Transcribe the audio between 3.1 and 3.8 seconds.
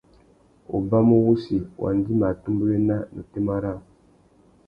na otémá râā.